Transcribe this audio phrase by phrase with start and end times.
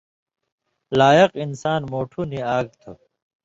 [0.97, 2.91] لائق انسان مُوٹُھو نی آگ تھو۔